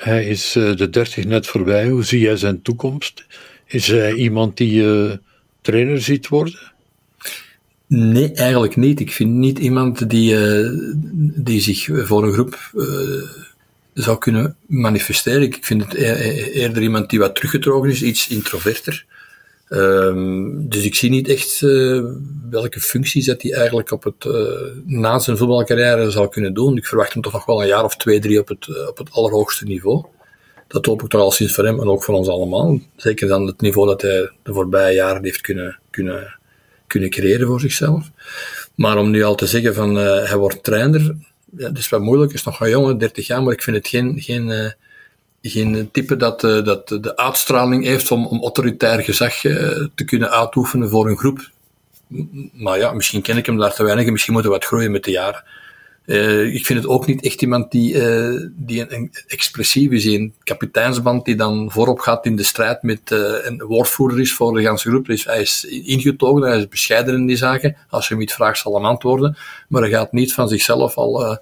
Hij 0.00 0.24
is 0.24 0.56
uh, 0.56 0.76
de 0.76 0.90
30 0.90 1.24
net 1.24 1.46
voorbij. 1.46 1.88
Hoe 1.88 2.04
zie 2.04 2.20
jij 2.20 2.36
zijn 2.36 2.62
toekomst? 2.62 3.24
Is 3.66 3.86
hij 3.86 4.14
iemand 4.14 4.56
die 4.56 4.72
je 4.72 5.08
uh, 5.10 5.16
trainer 5.60 6.00
ziet 6.00 6.28
worden? 6.28 6.58
Nee, 7.86 8.32
eigenlijk 8.32 8.76
niet. 8.76 9.00
Ik 9.00 9.12
vind 9.12 9.30
niet 9.30 9.58
iemand 9.58 10.10
die, 10.10 10.34
uh, 10.34 10.70
die 11.44 11.60
zich 11.60 11.88
voor 12.06 12.24
een 12.24 12.32
groep 12.32 12.70
zou 13.94 14.18
kunnen 14.18 14.56
manifesteren. 14.66 15.42
Ik 15.42 15.58
vind 15.60 15.82
het 15.82 15.94
eerder 15.94 16.82
iemand 16.82 17.10
die 17.10 17.18
wat 17.18 17.34
teruggetrokken 17.34 17.90
is, 17.90 18.02
iets 18.02 18.28
introverter. 18.28 19.04
Um, 19.72 20.68
dus 20.68 20.84
ik 20.84 20.94
zie 20.94 21.10
niet 21.10 21.28
echt 21.28 21.60
uh, 21.60 22.04
welke 22.50 22.80
functies 22.80 23.26
dat 23.26 23.42
hij 23.42 23.52
eigenlijk 23.52 23.90
op 23.90 24.04
het, 24.04 24.24
uh, 24.24 24.34
na 24.84 25.18
zijn 25.18 25.36
voetbalcarrière 25.36 26.10
zal 26.10 26.28
kunnen 26.28 26.54
doen. 26.54 26.76
Ik 26.76 26.86
verwacht 26.86 27.12
hem 27.12 27.22
toch 27.22 27.32
nog 27.32 27.44
wel 27.44 27.62
een 27.62 27.68
jaar 27.68 27.84
of 27.84 27.96
twee, 27.96 28.20
drie 28.20 28.40
op 28.40 28.48
het, 28.48 28.66
uh, 28.66 28.88
op 28.88 28.98
het 28.98 29.12
allerhoogste 29.12 29.64
niveau. 29.64 30.04
Dat 30.68 30.86
hoop 30.86 31.02
ik 31.02 31.08
toch 31.08 31.20
al 31.20 31.30
sinds 31.30 31.54
voor 31.54 31.64
hem 31.64 31.80
en 31.80 31.88
ook 31.88 32.04
voor 32.04 32.14
ons 32.14 32.28
allemaal. 32.28 32.78
Zeker 32.96 33.28
dan 33.28 33.46
het 33.46 33.60
niveau 33.60 33.86
dat 33.86 34.02
hij 34.02 34.30
de 34.42 34.52
voorbije 34.52 34.94
jaren 34.94 35.24
heeft 35.24 35.40
kunnen, 35.40 35.78
kunnen, 35.90 36.38
kunnen 36.86 37.10
creëren 37.10 37.46
voor 37.46 37.60
zichzelf. 37.60 38.10
Maar 38.74 38.98
om 38.98 39.10
nu 39.10 39.22
al 39.22 39.34
te 39.34 39.46
zeggen 39.46 39.74
van 39.74 39.94
hij 39.94 40.36
wordt 40.36 40.62
trainer, 40.62 41.16
ja, 41.56 41.68
dat 41.68 41.78
is 41.78 41.88
wel 41.88 42.00
moeilijk. 42.00 42.30
Hij 42.30 42.40
is 42.40 42.46
nog 42.46 42.60
een 42.60 42.70
jongen, 42.70 42.98
30 42.98 43.26
jaar, 43.26 43.42
maar 43.42 43.52
ik 43.52 43.62
vind 43.62 43.76
het 43.76 43.88
geen, 43.88 44.20
geen 44.20 44.74
geen 45.42 45.88
type 45.92 46.16
dat, 46.16 46.44
uh, 46.44 46.64
dat 46.64 46.88
de 46.88 47.16
uitstraling 47.16 47.84
heeft 47.84 48.10
om, 48.10 48.26
om 48.26 48.42
autoritair 48.42 49.02
gezag 49.02 49.44
uh, 49.44 49.54
te 49.94 50.04
kunnen 50.04 50.30
uitoefenen 50.30 50.90
voor 50.90 51.08
een 51.08 51.18
groep. 51.18 51.50
Maar 52.52 52.78
ja, 52.78 52.92
misschien 52.92 53.22
ken 53.22 53.36
ik 53.36 53.46
hem 53.46 53.56
daar 53.56 53.74
te 53.74 53.84
weinig 53.84 54.06
en 54.06 54.12
misschien 54.12 54.32
moet 54.32 54.42
hij 54.42 54.50
wat 54.52 54.64
groeien 54.64 54.90
met 54.90 55.04
de 55.04 55.10
jaren. 55.10 55.44
Uh, 56.06 56.54
ik 56.54 56.66
vind 56.66 56.78
het 56.78 56.88
ook 56.88 57.06
niet 57.06 57.24
echt 57.24 57.42
iemand 57.42 57.70
die, 57.70 57.92
die 58.56 58.80
een, 58.80 58.94
een, 58.94 59.12
expressief 59.26 59.90
is, 59.90 60.04
een 60.04 60.34
kapiteinsband 60.44 61.24
die 61.24 61.36
dan 61.36 61.70
voorop 61.70 61.98
gaat 61.98 62.26
in 62.26 62.36
de 62.36 62.42
strijd 62.42 62.82
met 62.82 63.00
een 63.42 63.62
woordvoerder 63.66 64.20
is 64.20 64.32
voor 64.32 64.54
de 64.54 64.60
hele 64.60 64.76
groep. 64.76 65.06
Dus 65.06 65.24
hij 65.24 65.40
is 65.40 65.64
ingetogen, 65.64 66.42
hij 66.42 66.58
is 66.58 66.68
bescheiden 66.68 67.14
in 67.14 67.26
die 67.26 67.36
zaken. 67.36 67.76
Als 67.88 68.08
je 68.08 68.14
hem 68.14 68.22
iets 68.22 68.34
vraagt, 68.34 68.58
zal 68.58 68.74
hem 68.74 68.84
antwoorden. 68.84 69.36
Maar 69.68 69.82
hij 69.82 69.90
gaat 69.90 70.12
niet 70.12 70.34
van 70.34 70.48
zichzelf 70.48 70.96
al 70.96 71.22
uh, 71.22 71.36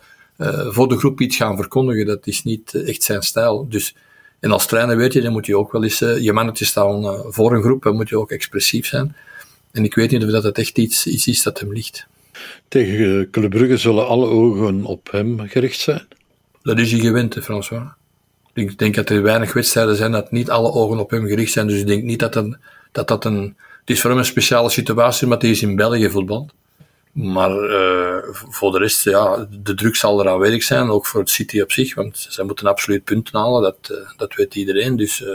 voor 0.47 0.89
de 0.89 0.99
groep 0.99 1.21
iets 1.21 1.37
gaan 1.37 1.57
verkondigen. 1.57 2.07
Dat 2.07 2.27
is 2.27 2.43
niet 2.43 2.75
eh, 2.75 2.89
echt 2.89 3.03
zijn 3.03 3.23
stijl. 3.23 3.69
Dus, 3.69 3.95
en 4.41 4.51
als 4.51 4.67
trainer 4.67 4.97
weet 4.97 5.13
je, 5.13 5.21
dan 5.21 5.33
moet 5.33 5.47
je 5.47 5.57
ook 5.57 5.73
wel 5.73 5.83
eens 5.83 6.03
uh, 6.03 6.19
je 6.19 6.33
mannetje 6.33 6.65
staan 6.65 7.25
voor 7.33 7.53
een 7.53 7.63
groep. 7.63 7.83
Dan 7.83 7.95
moet 7.95 8.09
je 8.09 8.19
ook 8.19 8.31
expressief 8.31 8.87
zijn. 8.87 9.17
En 9.73 9.85
ik 9.85 9.95
weet 9.95 10.11
niet 10.11 10.25
of 10.25 10.31
dat 10.31 10.43
het 10.43 10.59
echt 10.59 10.79
iets, 10.79 11.07
iets 11.07 11.27
is 11.27 11.43
dat 11.43 11.61
hem 11.61 11.73
ligt. 11.73 12.07
Tegen 12.69 13.31
Club 13.31 13.51
Brugge 13.51 13.77
zullen 13.77 14.07
alle 14.07 14.27
ogen 14.27 14.85
op 14.85 15.11
hem 15.11 15.49
gericht 15.49 15.81
zijn? 15.81 16.07
Dat 16.63 16.79
is 16.79 16.91
hij 16.91 17.01
gewend, 17.01 17.37
François. 17.41 17.83
Ik 18.55 18.79
denk 18.79 18.95
dat 18.95 19.09
er 19.09 19.23
weinig 19.23 19.53
wedstrijden 19.53 19.97
zijn 19.97 20.13
dat 20.13 20.31
niet 20.31 20.51
alle 20.51 20.73
ogen 20.73 20.99
op 20.99 21.11
hem 21.11 21.27
gericht 21.27 21.53
zijn. 21.53 21.67
Dus 21.67 21.81
ik 21.81 21.87
denk 21.87 22.03
niet 22.03 22.19
dat 22.19 22.35
een, 22.35 22.57
dat, 22.93 23.09
dat 23.09 23.25
een. 23.25 23.57
Het 23.81 23.97
is 23.97 24.01
voor 24.01 24.11
hem 24.11 24.19
een 24.19 24.25
speciale 24.25 24.71
situatie, 24.71 25.27
maar 25.27 25.39
hij 25.39 25.51
is 25.51 25.63
in 25.63 25.77
België 25.77 26.11
voetbal. 26.11 26.51
Maar 27.19 27.51
uh, 27.51 28.17
voor 28.33 28.73
de 28.73 28.79
rest, 28.79 29.05
ja, 29.05 29.49
de 29.63 29.75
druk 29.75 29.97
zal 29.97 30.21
er 30.21 30.29
aanwezig 30.29 30.63
zijn, 30.63 30.91
ook 30.91 31.07
voor 31.07 31.21
het 31.21 31.31
City 31.31 31.61
op 31.61 31.73
zich, 31.73 31.95
want 31.95 32.27
zij 32.29 32.45
moeten 32.45 32.67
absoluut 32.67 33.05
punten 33.05 33.39
halen, 33.39 33.63
dat, 33.63 33.77
uh, 33.91 33.99
dat 34.17 34.35
weet 34.35 34.55
iedereen. 34.55 34.97
Dus, 34.97 35.21
uh, 35.21 35.29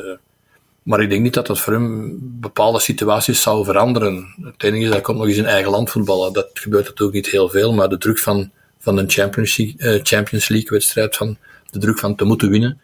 maar 0.84 1.02
ik 1.02 1.10
denk 1.10 1.22
niet 1.22 1.34
dat 1.34 1.48
dat 1.48 1.60
voor 1.60 1.74
hem 1.74 2.18
bepaalde 2.22 2.80
situaties 2.80 3.42
zou 3.42 3.66
veranderen. 3.66 4.36
Het 4.42 4.63
enige 4.63 4.84
is 4.84 4.90
hij 4.90 5.02
komt 5.02 5.18
nog 5.18 5.28
eens 5.28 5.38
in 5.38 5.46
eigen 5.46 5.72
land 5.72 5.90
voetballen. 5.90 6.34
Dat 6.34 6.50
gebeurt 6.54 6.86
natuurlijk 6.86 7.16
niet 7.16 7.28
heel 7.28 7.50
veel, 7.50 7.74
maar 7.74 7.90
de 7.90 7.98
druk 7.98 8.20
van, 8.20 8.52
van 8.80 8.98
een 8.98 9.10
Champions 9.10 9.58
League, 9.58 10.00
Champions 10.04 10.48
League 10.48 10.70
wedstrijd, 10.70 11.16
van 11.16 11.38
de 11.70 11.80
druk 11.80 12.00
van 12.00 12.16
te 12.16 12.25
moeten 12.25 12.50
winnen, 12.50 12.80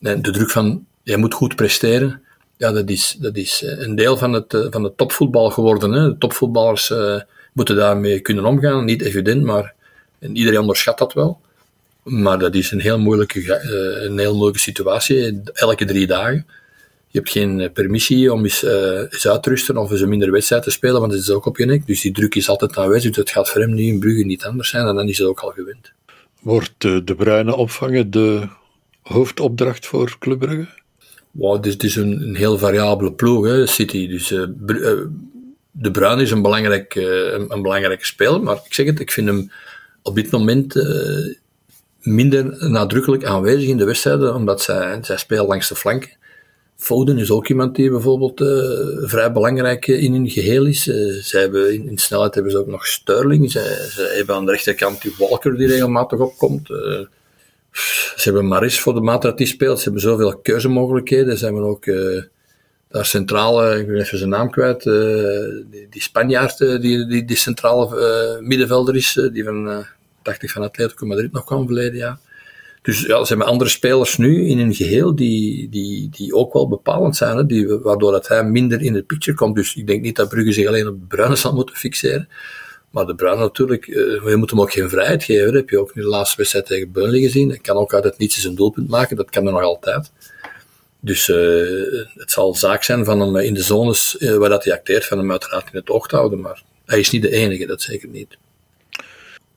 en 0.00 0.22
de 0.22 0.30
druk 0.30 0.50
van 0.50 0.86
jij 1.02 1.16
moet 1.16 1.34
goed 1.34 1.56
presteren, 1.56 2.22
ja, 2.56 2.72
dat 2.72 2.88
is, 2.88 3.16
dat 3.20 3.36
is 3.36 3.64
een 3.66 3.94
deel 3.94 4.16
van 4.16 4.32
het, 4.32 4.68
van 4.70 4.84
het 4.84 4.96
topvoetbal 4.96 5.50
geworden. 5.50 5.92
Hè. 5.92 6.08
De 6.08 6.18
topvoetballers 6.18 6.92
moeten 7.52 7.76
daarmee 7.76 8.20
kunnen 8.20 8.44
omgaan. 8.44 8.84
Niet 8.84 9.02
evident, 9.02 9.42
maar 9.42 9.74
iedereen 10.20 10.60
onderschat 10.60 10.98
dat 10.98 11.12
wel. 11.12 11.40
Maar 12.02 12.38
dat 12.38 12.54
is 12.54 12.70
een 12.70 12.80
heel 12.80 12.98
moeilijke, 12.98 13.40
uh, 13.40 14.02
een 14.04 14.18
heel 14.18 14.32
moeilijke 14.32 14.60
situatie, 14.60 15.40
elke 15.52 15.84
drie 15.84 16.06
dagen. 16.06 16.46
Je 17.08 17.18
hebt 17.18 17.30
geen 17.30 17.60
eh, 17.60 17.72
permissie 17.72 18.32
om 18.32 18.42
eens, 18.42 18.62
uh, 18.62 18.98
eens 18.98 19.28
uit 19.28 19.42
te 19.42 19.48
rusten 19.48 19.76
of 19.76 19.90
eens 19.90 20.00
een 20.00 20.08
minder 20.08 20.30
wedstrijd 20.30 20.62
te 20.62 20.70
spelen, 20.70 21.00
want 21.00 21.12
dat 21.12 21.20
is 21.20 21.30
ook 21.30 21.46
op 21.46 21.58
je 21.58 21.64
nek. 21.64 21.86
Dus 21.86 22.00
die 22.00 22.12
druk 22.12 22.34
is 22.34 22.48
altijd 22.48 22.76
aanwezig. 22.76 23.08
Dus 23.08 23.16
het 23.16 23.30
gaat 23.30 23.50
voor 23.50 23.60
hem 23.60 23.74
nu 23.74 23.82
in 23.82 23.98
Brugge 23.98 24.24
niet 24.24 24.44
anders 24.44 24.68
zijn 24.68 24.86
en 24.86 24.94
dan 24.94 25.08
is 25.08 25.18
het 25.18 25.26
ook 25.26 25.40
al 25.40 25.50
gewend. 25.50 25.92
Wordt 26.40 26.74
de 26.80 27.14
bruine 27.16 27.54
opvangen 27.54 28.10
de 28.10 28.48
hoofdopdracht 29.02 29.86
voor 29.86 30.16
Club 30.18 30.38
Brugge? 30.38 30.66
Wow, 31.30 31.56
het 31.56 31.66
is, 31.66 31.72
het 31.72 31.82
is 31.82 31.96
een, 31.96 32.22
een, 32.22 32.34
heel 32.34 32.58
variabele 32.58 33.12
ploeg, 33.12 33.46
hè, 33.46 33.66
City. 33.66 34.08
Dus 34.08 34.30
uh, 34.30 34.46
de 35.72 35.90
Bruin 35.90 36.18
is 36.18 36.30
een, 36.30 36.42
belangrijk, 36.42 36.94
uh, 36.94 37.32
een, 37.32 37.52
een, 37.52 37.62
belangrijke 37.62 38.04
speler, 38.04 38.42
maar 38.42 38.60
ik 38.64 38.74
zeg 38.74 38.86
het, 38.86 39.00
ik 39.00 39.12
vind 39.12 39.28
hem 39.28 39.50
op 40.02 40.14
dit 40.14 40.30
moment 40.30 40.76
uh, 40.76 41.34
minder 42.00 42.70
nadrukkelijk 42.70 43.24
aanwezig 43.24 43.68
in 43.68 43.76
de 43.76 43.84
wedstrijden, 43.84 44.34
omdat 44.34 44.62
zij, 44.62 44.98
zij 45.02 45.16
spelen 45.16 45.46
langs 45.46 45.68
de 45.68 45.74
flanken. 45.74 46.10
Foden 46.76 47.18
is 47.18 47.30
ook 47.30 47.48
iemand 47.48 47.74
die 47.74 47.90
bijvoorbeeld 47.90 48.40
uh, 48.40 48.48
vrij 49.08 49.32
belangrijk 49.32 49.86
in 49.86 50.12
hun 50.12 50.30
geheel 50.30 50.66
is. 50.66 50.82
zij 51.20 51.40
hebben, 51.40 51.88
in, 51.88 51.98
snelheid 51.98 52.34
hebben 52.34 52.52
ze 52.52 52.58
ook 52.58 52.66
nog 52.66 52.86
Sterling. 52.86 53.50
Zij 53.50 53.76
hebben 54.16 54.34
aan 54.34 54.44
de 54.44 54.50
rechterkant 54.50 55.02
die 55.02 55.14
Walker 55.18 55.56
die 55.56 55.66
regelmatig 55.66 56.18
opkomt. 56.18 56.66
ze 56.66 58.20
hebben 58.22 58.46
Maris 58.46 58.80
voor 58.80 58.94
de 58.94 59.00
maat 59.00 59.22
dat 59.22 59.38
die 59.38 59.46
speelt. 59.46 59.78
Ze 59.78 59.84
hebben 59.84 60.02
zoveel 60.02 60.36
keuzemogelijkheden. 60.36 61.38
Ze 61.38 61.44
hebben 61.44 61.64
ook 61.64 61.86
daar 62.92 63.06
centrale, 63.06 63.78
ik 63.78 63.86
ben 63.86 63.96
even 63.96 64.18
zijn 64.18 64.30
naam 64.30 64.50
kwijt, 64.50 64.84
uh, 64.84 64.94
die, 65.70 65.86
die 65.90 66.02
Spanjaard, 66.02 66.60
uh, 66.60 66.80
die, 66.80 67.06
die, 67.06 67.24
die 67.24 67.36
centrale 67.36 67.86
uh, 68.40 68.46
middenvelder 68.46 68.96
is, 68.96 69.28
die 69.32 69.44
van, 69.44 69.84
dacht 70.22 70.42
ik, 70.42 70.50
van 70.50 70.62
Atletico 70.62 71.06
Madrid 71.06 71.32
nog 71.32 71.44
kwam 71.44 71.66
verleden 71.66 71.96
jaar. 71.96 72.18
Dus 72.82 73.00
ja, 73.00 73.22
ze 73.22 73.28
hebben 73.28 73.46
andere 73.46 73.70
spelers 73.70 74.16
nu 74.16 74.46
in 74.46 74.58
hun 74.58 74.74
geheel 74.74 75.14
die, 75.14 75.68
die, 75.68 76.08
die 76.10 76.34
ook 76.34 76.52
wel 76.52 76.68
bepalend 76.68 77.16
zijn, 77.16 77.36
hè, 77.36 77.46
die, 77.46 77.66
waardoor 77.66 78.12
dat 78.12 78.28
hij 78.28 78.44
minder 78.44 78.80
in 78.82 78.94
het 78.94 79.06
picture 79.06 79.36
komt. 79.36 79.56
Dus 79.56 79.74
ik 79.74 79.86
denk 79.86 80.02
niet 80.02 80.16
dat 80.16 80.28
Brugge 80.28 80.52
zich 80.52 80.66
alleen 80.66 80.88
op 80.88 81.00
de 81.00 81.06
Bruine 81.06 81.36
zal 81.36 81.54
moeten 81.54 81.76
fixeren. 81.76 82.28
Maar 82.90 83.06
de 83.06 83.14
Bruine 83.14 83.40
natuurlijk, 83.40 83.86
je 83.86 84.34
moet 84.36 84.50
hem 84.50 84.60
ook 84.60 84.72
geen 84.72 84.88
vrijheid 84.88 85.24
geven. 85.24 85.44
Dat 85.44 85.54
heb 85.54 85.70
je 85.70 85.80
ook 85.80 85.94
nu 85.94 86.02
de 86.02 86.08
laatste 86.08 86.36
wedstrijd 86.36 86.66
tegen 86.66 86.92
Burnley 86.92 87.20
gezien. 87.20 87.48
Hij 87.48 87.58
kan 87.58 87.76
ook 87.76 87.94
uit 87.94 88.04
het 88.04 88.18
niets 88.18 88.44
een 88.44 88.54
doelpunt 88.54 88.88
maken, 88.88 89.16
dat 89.16 89.30
kan 89.30 89.46
er 89.46 89.52
nog 89.52 89.62
altijd. 89.62 90.10
Dus 91.04 91.28
uh, 91.28 91.36
het 92.14 92.30
zal 92.30 92.54
zaak 92.54 92.82
zijn 92.82 93.04
van 93.04 93.20
hem 93.20 93.36
in 93.36 93.54
de 93.54 93.62
zones 93.62 94.16
uh, 94.18 94.36
waar 94.36 94.48
dat 94.48 94.64
hij 94.64 94.72
acteert, 94.72 95.06
van 95.06 95.18
hem 95.18 95.30
uiteraard 95.30 95.66
in 95.72 95.78
het 95.78 95.90
oog 95.90 96.08
te 96.08 96.16
houden. 96.16 96.40
Maar 96.40 96.62
hij 96.86 96.98
is 96.98 97.10
niet 97.10 97.22
de 97.22 97.30
enige, 97.30 97.66
dat 97.66 97.82
zeker 97.82 98.08
niet. 98.08 98.36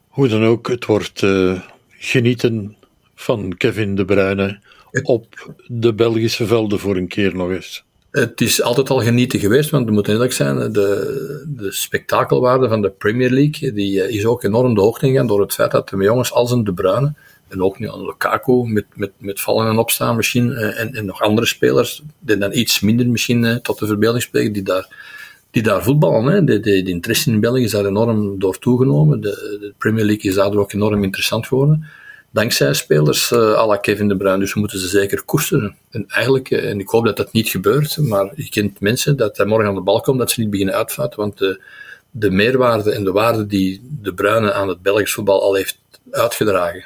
Hoe 0.07 0.27
dan 0.27 0.45
ook, 0.45 0.67
het 0.67 0.85
wordt 0.85 1.21
uh, 1.21 1.61
genieten 1.89 2.75
van 3.15 3.57
Kevin 3.57 3.95
De 3.95 4.05
Bruyne 4.05 4.59
op 5.03 5.53
de 5.67 5.93
Belgische 5.93 6.45
velden 6.45 6.79
voor 6.79 6.95
een 6.95 7.07
keer 7.07 7.35
nog 7.35 7.51
eens. 7.51 7.83
Het 8.11 8.41
is 8.41 8.61
altijd 8.61 8.89
al 8.89 9.01
genieten 9.01 9.39
geweest, 9.39 9.69
want 9.69 9.85
we 9.85 9.91
moeten 9.91 10.13
eerlijk 10.13 10.33
zijn, 10.33 10.71
de, 10.71 11.43
de 11.47 11.71
spektakelwaarde 11.71 12.67
van 12.67 12.81
de 12.81 12.89
Premier 12.89 13.29
League 13.29 13.73
die 13.73 14.09
is 14.09 14.25
ook 14.25 14.43
enorm 14.43 14.73
de 14.73 14.81
hoogte 14.81 15.05
ingegaan 15.05 15.27
door 15.27 15.41
het 15.41 15.53
feit 15.53 15.71
dat 15.71 15.89
de 15.89 15.97
jongens 15.97 16.31
als 16.31 16.51
een 16.51 16.63
De 16.63 16.73
Bruyne 16.73 17.13
en 17.47 17.61
ook 17.61 17.79
nu 17.79 17.89
aan 17.89 18.05
Lukaku 18.05 18.63
met, 18.65 18.85
met, 18.93 19.11
met 19.17 19.41
vallen 19.41 19.67
en 19.67 19.77
opstaan 19.77 20.15
misschien. 20.15 20.49
Uh, 20.49 20.79
en, 20.79 20.93
en 20.93 21.05
nog 21.05 21.21
andere 21.21 21.47
spelers 21.47 22.01
die 22.19 22.37
dan 22.37 22.53
iets 22.53 22.79
minder 22.79 23.07
misschien 23.07 23.43
uh, 23.43 23.55
tot 23.55 23.79
de 23.79 23.87
verbeelding 23.87 24.29
die 24.31 24.63
daar, 24.63 24.87
die 25.51 25.63
daar 25.63 25.83
voetballen. 25.83 26.25
Hè. 26.25 26.43
De, 26.43 26.59
de, 26.59 26.83
de, 26.83 26.89
interesse 26.89 27.31
in 27.31 27.39
België 27.39 27.63
is 27.63 27.71
daar 27.71 27.85
enorm 27.85 28.39
door 28.39 28.59
toegenomen. 28.59 29.21
De, 29.21 29.57
de 29.59 29.73
Premier 29.77 30.05
League 30.05 30.29
is 30.29 30.35
daardoor 30.35 30.61
ook 30.61 30.73
enorm 30.73 31.03
interessant 31.03 31.47
geworden. 31.47 31.87
Dankzij 32.35 32.73
spelers 32.73 33.31
uh, 33.31 33.53
à 33.53 33.65
la 33.65 33.77
Kevin 33.77 34.07
De 34.07 34.17
Bruyne, 34.17 34.39
dus 34.39 34.53
we 34.53 34.59
moeten 34.59 34.79
ze 34.79 34.87
zeker 34.87 35.23
koesteren. 35.23 35.75
En 35.89 36.05
eigenlijk, 36.07 36.51
en 36.51 36.79
ik 36.79 36.87
hoop 36.87 37.05
dat 37.05 37.17
dat 37.17 37.31
niet 37.31 37.49
gebeurt, 37.49 37.97
maar 37.97 38.31
je 38.35 38.49
kent 38.49 38.79
mensen 38.79 39.17
dat 39.17 39.37
hij 39.37 39.45
morgen 39.45 39.67
aan 39.67 39.75
de 39.75 39.81
bal 39.81 40.01
komt, 40.01 40.19
dat 40.19 40.31
ze 40.31 40.39
niet 40.39 40.49
beginnen 40.49 40.75
uitvaten, 40.75 41.19
want 41.19 41.37
de, 41.37 41.61
de 42.11 42.31
meerwaarde 42.31 42.91
en 42.91 43.03
de 43.03 43.11
waarde 43.11 43.45
die 43.45 43.81
De 44.01 44.13
Bruyne 44.13 44.53
aan 44.53 44.67
het 44.67 44.81
Belgisch 44.81 45.13
voetbal 45.13 45.41
al 45.41 45.55
heeft 45.55 45.79
uitgedragen, 46.11 46.85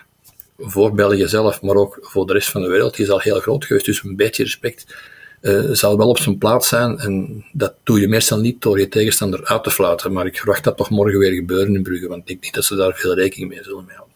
voor 0.59 0.93
België 0.93 1.27
zelf, 1.27 1.61
maar 1.61 1.75
ook 1.75 1.97
voor 2.01 2.25
de 2.25 2.33
rest 2.33 2.49
van 2.49 2.61
de 2.61 2.69
wereld, 2.69 2.95
die 2.95 3.05
is 3.05 3.11
al 3.11 3.19
heel 3.19 3.39
groot 3.39 3.65
geweest. 3.65 3.85
Dus 3.85 4.03
een 4.03 4.15
beetje 4.15 4.43
respect 4.43 4.95
uh, 5.41 5.69
zal 5.71 5.97
wel 5.97 6.09
op 6.09 6.17
zijn 6.17 6.37
plaats 6.37 6.67
zijn. 6.67 6.97
En 6.97 7.45
dat 7.51 7.73
doe 7.83 7.99
je 7.99 8.07
meestal 8.07 8.39
niet 8.39 8.61
door 8.61 8.79
je 8.79 8.87
tegenstander 8.87 9.45
uit 9.45 9.63
te 9.63 9.71
fluiten. 9.71 10.13
Maar 10.13 10.25
ik 10.25 10.37
verwacht 10.37 10.63
dat 10.63 10.77
toch 10.77 10.89
morgen 10.89 11.19
weer 11.19 11.33
gebeuren 11.33 11.75
in 11.75 11.83
Brugge, 11.83 12.07
want 12.07 12.21
ik 12.21 12.27
denk 12.27 12.43
niet 12.43 12.53
dat 12.53 12.63
ze 12.63 12.75
daar 12.75 12.93
veel 12.95 13.13
rekening 13.13 13.49
mee 13.49 13.63
zullen 13.63 13.85
mee 13.85 13.95
houden. 13.95 14.15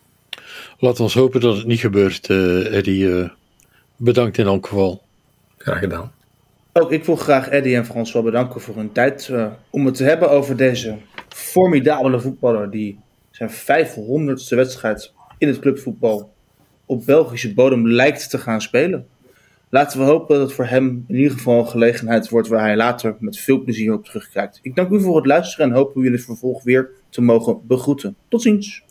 Laat 0.77 0.99
ons 0.99 1.13
hopen 1.13 1.41
dat 1.41 1.57
het 1.57 1.65
niet 1.65 1.79
gebeurt, 1.79 2.29
uh, 2.29 2.77
Eddie. 2.77 3.05
Uh, 3.05 3.29
bedankt 3.95 4.37
in 4.37 4.45
elk 4.45 4.67
geval. 4.67 5.01
Graag 5.57 5.79
gedaan. 5.79 6.11
Ook 6.73 6.91
ik 6.91 7.05
wil 7.05 7.15
graag 7.15 7.49
Eddie 7.49 7.75
en 7.75 7.85
François 7.85 8.25
bedanken 8.25 8.61
voor 8.61 8.75
hun 8.75 8.91
tijd 8.91 9.31
om 9.69 9.85
het 9.85 9.95
te 9.95 10.03
hebben 10.03 10.29
over 10.29 10.57
deze 10.57 10.97
formidabele 11.29 12.19
voetballer 12.19 12.71
die 12.71 12.99
zijn 13.31 13.49
500ste 13.49 14.55
wedstrijd 14.55 15.11
in 15.37 15.47
het 15.47 15.59
clubvoetbal 15.59 16.32
op 16.85 17.05
Belgische 17.05 17.53
bodem 17.53 17.87
lijkt 17.87 18.29
te 18.29 18.37
gaan 18.37 18.61
spelen. 18.61 19.07
Laten 19.69 19.99
we 19.99 20.05
hopen 20.05 20.35
dat 20.37 20.47
het 20.47 20.55
voor 20.55 20.65
hem 20.65 21.05
in 21.07 21.15
ieder 21.15 21.31
geval 21.31 21.59
een 21.59 21.67
gelegenheid 21.67 22.29
wordt 22.29 22.47
waar 22.47 22.63
hij 22.63 22.75
later 22.75 23.15
met 23.19 23.37
veel 23.37 23.63
plezier 23.63 23.93
op 23.93 24.05
terugkijkt. 24.05 24.59
Ik 24.61 24.75
dank 24.75 24.91
u 24.91 25.01
voor 25.01 25.15
het 25.15 25.25
luisteren 25.25 25.69
en 25.69 25.75
hoop 25.75 25.95
u 25.95 26.03
jullie 26.03 26.23
vervolg 26.23 26.63
weer 26.63 26.89
te 27.09 27.21
mogen 27.21 27.67
begroeten. 27.67 28.15
Tot 28.27 28.41
ziens. 28.41 28.83